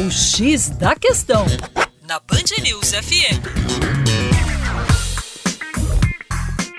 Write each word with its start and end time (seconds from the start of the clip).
O 0.00 0.10
X 0.10 0.70
da 0.70 0.94
Questão, 0.96 1.44
na 2.08 2.18
Band 2.20 2.62
News 2.62 2.92
FM. 2.92 3.36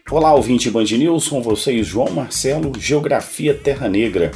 Olá, 0.09 0.33
ouvinte 0.33 0.71
Band 0.71 0.85
News, 0.85 1.27
com 1.27 1.39
vocês 1.39 1.85
João 1.85 2.09
Marcelo, 2.09 2.71
Geografia 2.79 3.53
Terra 3.53 3.87
Negra. 3.87 4.31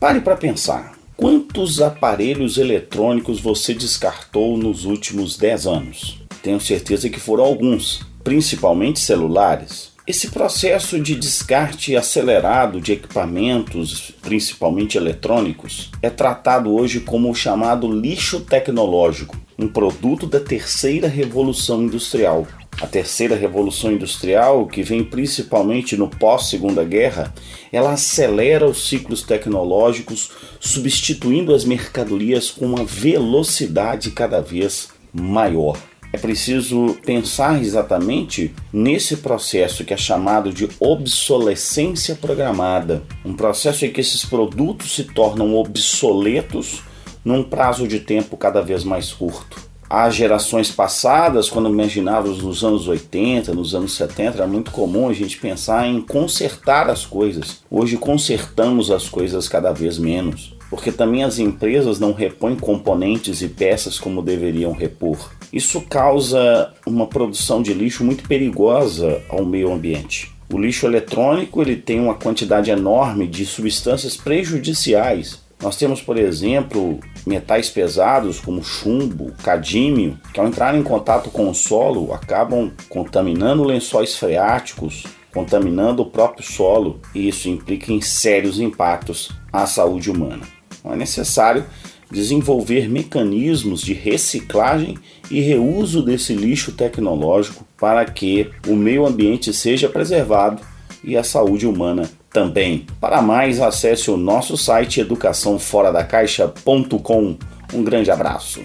Pare 0.00 0.22
para 0.22 0.38
pensar, 0.38 0.94
quantos 1.18 1.82
aparelhos 1.82 2.56
eletrônicos 2.56 3.38
você 3.38 3.74
descartou 3.74 4.56
nos 4.56 4.86
últimos 4.86 5.36
10 5.36 5.66
anos? 5.66 6.22
Tenho 6.42 6.58
certeza 6.58 7.10
que 7.10 7.20
foram 7.20 7.44
alguns, 7.44 8.06
principalmente 8.24 9.00
celulares. 9.00 9.92
Esse 10.10 10.28
processo 10.32 10.98
de 10.98 11.14
descarte 11.14 11.94
acelerado 11.94 12.80
de 12.80 12.94
equipamentos, 12.94 14.10
principalmente 14.20 14.98
eletrônicos, 14.98 15.88
é 16.02 16.10
tratado 16.10 16.74
hoje 16.74 16.98
como 16.98 17.30
o 17.30 17.34
chamado 17.34 17.88
lixo 17.88 18.40
tecnológico, 18.40 19.36
um 19.56 19.68
produto 19.68 20.26
da 20.26 20.40
terceira 20.40 21.06
revolução 21.06 21.84
industrial. 21.84 22.44
A 22.80 22.88
terceira 22.88 23.36
revolução 23.36 23.92
industrial, 23.92 24.66
que 24.66 24.82
vem 24.82 25.04
principalmente 25.04 25.96
no 25.96 26.08
pós-segunda 26.08 26.82
guerra, 26.82 27.32
ela 27.70 27.92
acelera 27.92 28.66
os 28.66 28.88
ciclos 28.88 29.22
tecnológicos, 29.22 30.32
substituindo 30.58 31.54
as 31.54 31.64
mercadorias 31.64 32.50
com 32.50 32.66
uma 32.66 32.84
velocidade 32.84 34.10
cada 34.10 34.40
vez 34.40 34.88
maior. 35.12 35.78
É 36.12 36.18
preciso 36.18 36.96
pensar 37.06 37.62
exatamente 37.62 38.52
nesse 38.72 39.18
processo 39.18 39.84
que 39.84 39.94
é 39.94 39.96
chamado 39.96 40.52
de 40.52 40.68
obsolescência 40.80 42.16
programada, 42.16 43.04
um 43.24 43.32
processo 43.32 43.84
em 43.86 43.92
que 43.92 44.00
esses 44.00 44.24
produtos 44.24 44.96
se 44.96 45.04
tornam 45.04 45.54
obsoletos 45.54 46.82
num 47.24 47.44
prazo 47.44 47.86
de 47.86 48.00
tempo 48.00 48.36
cada 48.36 48.60
vez 48.60 48.82
mais 48.82 49.12
curto. 49.12 49.69
As 49.92 50.14
gerações 50.14 50.70
passadas, 50.70 51.48
quando 51.50 51.68
imaginávamos 51.68 52.44
nos 52.44 52.62
anos 52.62 52.86
80, 52.86 53.52
nos 53.52 53.74
anos 53.74 53.92
70, 53.94 54.36
era 54.36 54.46
muito 54.46 54.70
comum 54.70 55.08
a 55.08 55.12
gente 55.12 55.36
pensar 55.36 55.84
em 55.84 56.00
consertar 56.00 56.88
as 56.88 57.04
coisas. 57.04 57.60
Hoje 57.68 57.96
consertamos 57.96 58.88
as 58.92 59.08
coisas 59.08 59.48
cada 59.48 59.72
vez 59.72 59.98
menos, 59.98 60.54
porque 60.70 60.92
também 60.92 61.24
as 61.24 61.40
empresas 61.40 61.98
não 61.98 62.12
repõem 62.12 62.54
componentes 62.54 63.42
e 63.42 63.48
peças 63.48 63.98
como 63.98 64.22
deveriam 64.22 64.70
repor. 64.70 65.32
Isso 65.52 65.80
causa 65.80 66.72
uma 66.86 67.08
produção 67.08 67.60
de 67.60 67.74
lixo 67.74 68.04
muito 68.04 68.28
perigosa 68.28 69.20
ao 69.28 69.44
meio 69.44 69.72
ambiente. 69.72 70.30
O 70.52 70.56
lixo 70.56 70.86
eletrônico 70.86 71.60
ele 71.60 71.74
tem 71.74 71.98
uma 71.98 72.14
quantidade 72.14 72.70
enorme 72.70 73.26
de 73.26 73.44
substâncias 73.44 74.16
prejudiciais. 74.16 75.40
Nós 75.62 75.76
temos, 75.76 76.00
por 76.00 76.16
exemplo, 76.16 76.98
metais 77.26 77.68
pesados 77.68 78.40
como 78.40 78.64
chumbo, 78.64 79.32
cadímio, 79.42 80.18
que 80.32 80.40
ao 80.40 80.46
entrar 80.46 80.74
em 80.74 80.82
contato 80.82 81.30
com 81.30 81.50
o 81.50 81.54
solo 81.54 82.14
acabam 82.14 82.72
contaminando 82.88 83.62
lençóis 83.62 84.16
freáticos, 84.16 85.04
contaminando 85.34 86.02
o 86.02 86.06
próprio 86.06 86.44
solo, 86.44 87.00
e 87.14 87.28
isso 87.28 87.48
implica 87.48 87.92
em 87.92 88.00
sérios 88.00 88.58
impactos 88.58 89.30
à 89.52 89.66
saúde 89.66 90.10
humana. 90.10 90.42
Então, 90.78 90.94
é 90.94 90.96
necessário 90.96 91.66
desenvolver 92.10 92.88
mecanismos 92.88 93.82
de 93.82 93.92
reciclagem 93.92 94.98
e 95.30 95.40
reuso 95.40 96.02
desse 96.02 96.34
lixo 96.34 96.72
tecnológico 96.72 97.66
para 97.78 98.04
que 98.04 98.50
o 98.66 98.74
meio 98.74 99.06
ambiente 99.06 99.52
seja 99.52 99.88
preservado 99.88 100.62
e 101.02 101.16
a 101.16 101.24
saúde 101.24 101.66
humana 101.66 102.08
também. 102.32 102.86
Para 103.00 103.20
mais, 103.22 103.60
acesse 103.60 104.10
o 104.10 104.16
nosso 104.16 104.56
site 104.56 105.00
educaçãoforadacaixa.com. 105.00 107.36
Um 107.72 107.84
grande 107.84 108.10
abraço. 108.10 108.60